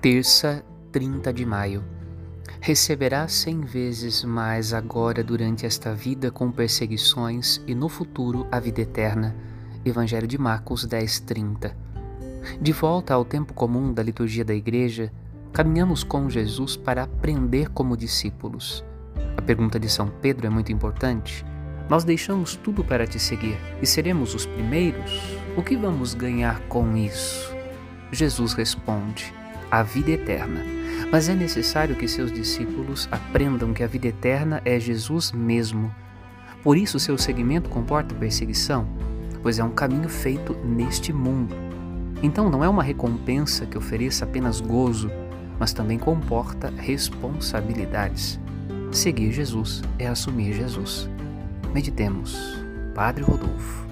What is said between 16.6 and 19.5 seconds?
para aprender como discípulos. A